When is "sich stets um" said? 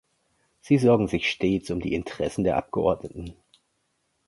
1.07-1.79